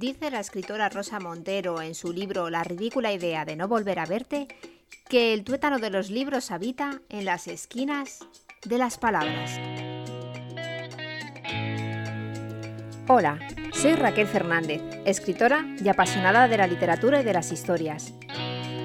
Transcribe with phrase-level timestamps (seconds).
[0.00, 4.06] Dice la escritora Rosa Montero en su libro La ridícula idea de no volver a
[4.06, 4.46] verte
[5.08, 8.20] que el tuétano de los libros habita en las esquinas
[8.64, 9.58] de las palabras.
[13.08, 13.40] Hola,
[13.72, 18.14] soy Raquel Fernández, escritora y apasionada de la literatura y de las historias.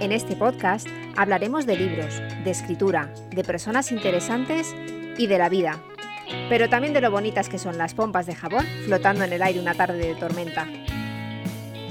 [0.00, 0.86] En este podcast
[1.16, 4.74] hablaremos de libros, de escritura, de personas interesantes
[5.16, 5.82] y de la vida,
[6.50, 9.58] pero también de lo bonitas que son las pompas de jabón flotando en el aire
[9.58, 10.68] una tarde de tormenta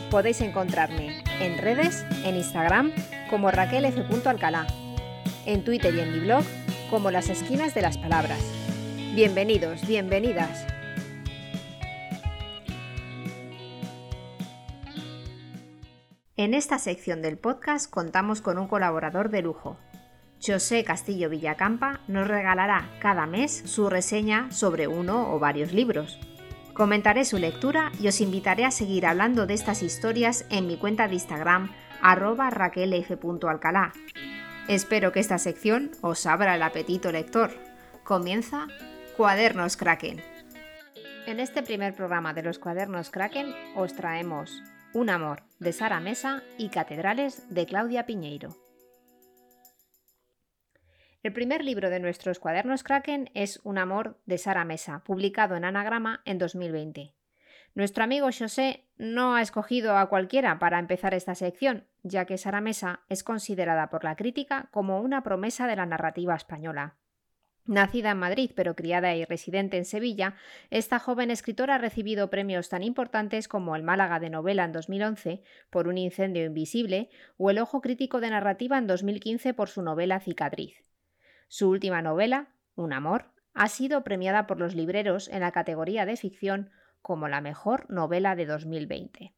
[0.10, 2.92] podéis encontrarme en redes, en Instagram
[3.30, 4.68] como Raquel Alcalá,
[5.46, 6.44] en Twitter y en mi blog
[6.90, 8.40] como Las Esquinas de las Palabras.
[9.16, 10.66] Bienvenidos, bienvenidas.
[16.36, 19.78] En esta sección del podcast contamos con un colaborador de lujo.
[20.40, 26.20] José Castillo Villacampa nos regalará cada mes su reseña sobre uno o varios libros.
[26.78, 31.08] Comentaré su lectura y os invitaré a seguir hablando de estas historias en mi cuenta
[31.08, 31.72] de Instagram
[32.04, 33.94] arroba raquelf.alcalá.
[34.68, 37.50] Espero que esta sección os abra el apetito lector.
[38.04, 38.68] Comienza
[39.18, 40.22] Cuadernos Kraken.
[41.26, 44.62] En este primer programa de los Cuadernos Kraken os traemos
[44.94, 48.67] Un amor de Sara Mesa y Catedrales de Claudia Piñeiro.
[51.24, 55.66] El primer libro de nuestros cuadernos Kraken es Un amor de Sara Mesa, publicado en
[55.66, 57.16] Anagrama en 2020.
[57.74, 62.62] Nuestro amigo José no ha escogido a cualquiera para empezar esta sección, ya que Sara
[62.62, 66.96] Mesa es considerada por la crítica como una promesa de la narrativa española.
[67.66, 70.36] Nacida en Madrid pero criada y residente en Sevilla,
[70.70, 75.42] esta joven escritora ha recibido premios tan importantes como el Málaga de novela en 2011
[75.70, 80.20] por Un incendio invisible o el Ojo Crítico de Narrativa en 2015 por su novela
[80.20, 80.87] Cicatriz.
[81.48, 86.16] Su última novela, Un amor, ha sido premiada por los libreros en la categoría de
[86.16, 86.70] ficción
[87.02, 89.34] como la mejor novela de 2020.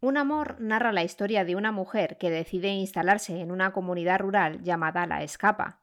[0.00, 4.62] Un amor narra la historia de una mujer que decide instalarse en una comunidad rural
[4.62, 5.80] llamada La Escapa.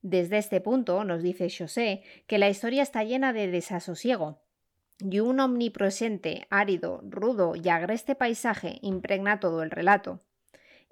[0.00, 4.42] Desde este punto nos dice José que la historia está llena de desasosiego,
[4.98, 10.20] y un omnipresente, árido, rudo y agreste paisaje impregna todo el relato.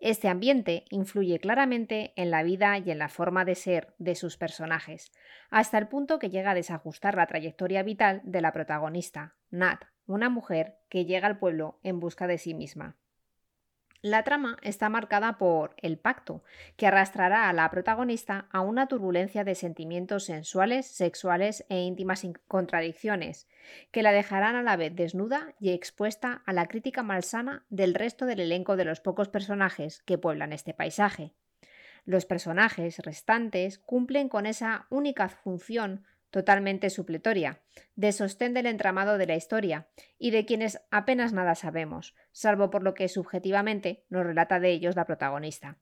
[0.00, 4.38] Este ambiente influye claramente en la vida y en la forma de ser de sus
[4.38, 5.12] personajes,
[5.50, 10.30] hasta el punto que llega a desajustar la trayectoria vital de la protagonista, Nat, una
[10.30, 12.96] mujer que llega al pueblo en busca de sí misma.
[14.02, 16.42] La trama está marcada por el pacto,
[16.78, 23.46] que arrastrará a la protagonista a una turbulencia de sentimientos sensuales, sexuales e íntimas contradicciones,
[23.90, 28.24] que la dejarán a la vez desnuda y expuesta a la crítica malsana del resto
[28.24, 31.34] del elenco de los pocos personajes que pueblan este paisaje.
[32.06, 37.60] Los personajes restantes cumplen con esa única función totalmente supletoria,
[37.96, 42.82] de sostén del entramado de la historia y de quienes apenas nada sabemos, salvo por
[42.82, 45.78] lo que subjetivamente nos relata de ellos la protagonista.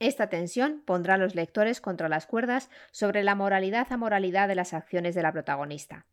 [0.00, 5.14] Esta tensión pondrá a los lectores contra las cuerdas sobre la moralidad-amoralidad de las acciones
[5.14, 6.06] de la protagonista.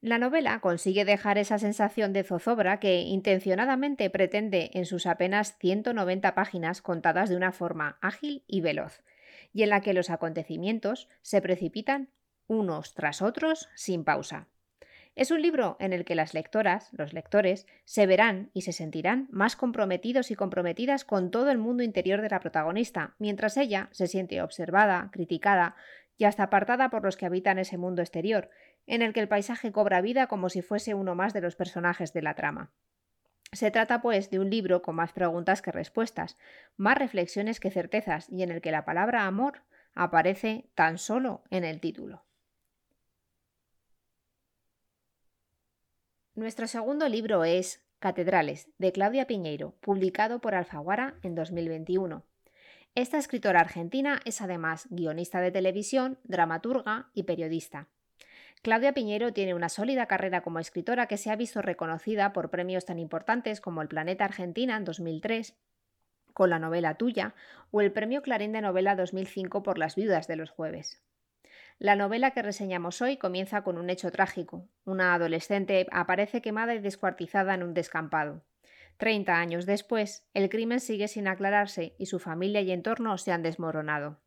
[0.00, 6.34] La novela consigue dejar esa sensación de zozobra que intencionadamente pretende en sus apenas 190
[6.34, 9.02] páginas contadas de una forma ágil y veloz,
[9.52, 12.10] y en la que los acontecimientos se precipitan
[12.48, 14.48] unos tras otros sin pausa.
[15.14, 19.26] Es un libro en el que las lectoras, los lectores, se verán y se sentirán
[19.30, 24.06] más comprometidos y comprometidas con todo el mundo interior de la protagonista, mientras ella se
[24.06, 25.74] siente observada, criticada
[26.16, 28.48] y hasta apartada por los que habitan ese mundo exterior,
[28.86, 32.12] en el que el paisaje cobra vida como si fuese uno más de los personajes
[32.12, 32.70] de la trama.
[33.52, 36.36] Se trata, pues, de un libro con más preguntas que respuestas,
[36.76, 39.62] más reflexiones que certezas, y en el que la palabra amor
[39.94, 42.27] aparece tan solo en el título.
[46.38, 52.22] Nuestro segundo libro es Catedrales, de Claudia Piñeiro, publicado por Alfaguara en 2021.
[52.94, 57.88] Esta escritora argentina es además guionista de televisión, dramaturga y periodista.
[58.62, 62.84] Claudia Piñeiro tiene una sólida carrera como escritora que se ha visto reconocida por premios
[62.84, 65.56] tan importantes como el Planeta Argentina en 2003,
[66.34, 67.34] con la novela Tuya,
[67.72, 71.02] o el Premio Clarín de Novela 2005 por Las Viudas de los Jueves.
[71.80, 74.68] La novela que reseñamos hoy comienza con un hecho trágico.
[74.84, 78.42] Una adolescente aparece quemada y descuartizada en un descampado.
[78.96, 83.44] Treinta años después, el crimen sigue sin aclararse y su familia y entorno se han
[83.44, 84.18] desmoronado.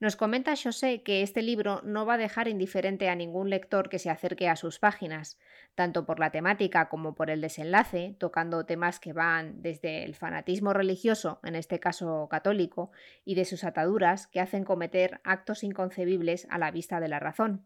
[0.00, 3.98] Nos comenta José que este libro no va a dejar indiferente a ningún lector que
[3.98, 5.38] se acerque a sus páginas,
[5.74, 10.72] tanto por la temática como por el desenlace, tocando temas que van desde el fanatismo
[10.72, 12.90] religioso, en este caso católico,
[13.24, 17.64] y de sus ataduras que hacen cometer actos inconcebibles a la vista de la razón.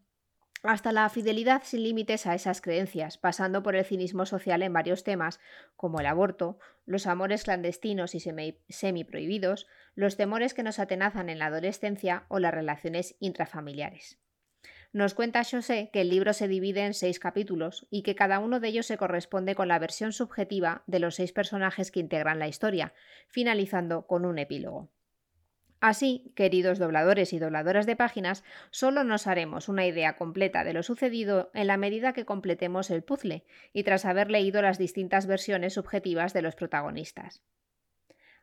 [0.62, 5.05] Hasta la fidelidad sin límites a esas creencias, pasando por el cinismo social en varios
[5.05, 5.41] temas,
[5.77, 11.47] como el aborto, los amores clandestinos y semi-prohibidos, los temores que nos atenazan en la
[11.47, 14.19] adolescencia o las relaciones intrafamiliares.
[14.93, 18.59] Nos cuenta José que el libro se divide en seis capítulos y que cada uno
[18.59, 22.49] de ellos se corresponde con la versión subjetiva de los seis personajes que integran la
[22.49, 22.93] historia,
[23.29, 24.91] finalizando con un epílogo.
[25.81, 30.82] Así, queridos dobladores y dobladoras de páginas, solo nos haremos una idea completa de lo
[30.82, 35.73] sucedido en la medida que completemos el puzzle y tras haber leído las distintas versiones
[35.73, 37.43] subjetivas de los protagonistas.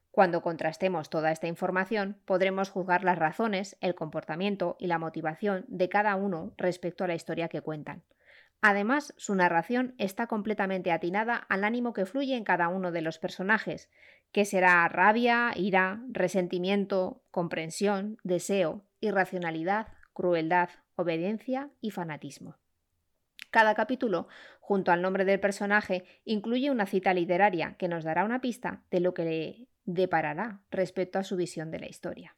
[0.10, 5.90] Cuando contrastemos toda esta información, podremos juzgar las razones, el comportamiento y la motivación de
[5.90, 8.04] cada uno respecto a la historia que cuentan.
[8.62, 13.19] Además, su narración está completamente atinada al ánimo que fluye en cada uno de los
[13.19, 13.92] personajes,
[14.32, 22.58] que será rabia, ira, resentimiento, comprensión, deseo, irracionalidad, crueldad, obediencia y fanatismo.
[23.52, 24.28] Cada capítulo,
[24.60, 29.00] junto al nombre del personaje, incluye una cita literaria que nos dará una pista de
[29.00, 32.36] lo que le deparará respecto a su visión de la historia.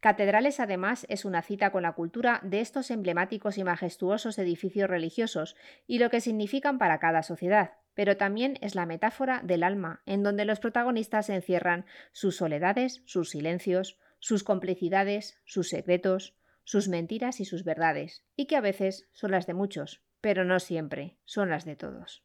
[0.00, 5.56] Catedrales además es una cita con la cultura de estos emblemáticos y majestuosos edificios religiosos
[5.86, 10.22] y lo que significan para cada sociedad, pero también es la metáfora del alma, en
[10.22, 17.44] donde los protagonistas encierran sus soledades, sus silencios, sus complicidades, sus secretos, sus mentiras y
[17.44, 21.64] sus verdades, y que a veces son las de muchos, pero no siempre son las
[21.64, 22.22] de todos.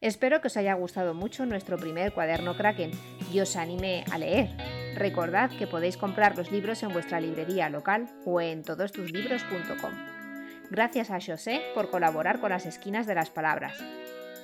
[0.00, 2.90] Espero que os haya gustado mucho nuestro primer cuaderno Kraken
[3.32, 4.50] y os anime a leer.
[4.96, 9.92] Recordad que podéis comprar los libros en vuestra librería local o en todostuslibros.com.
[10.70, 13.82] Gracias a José por colaborar con las esquinas de las palabras.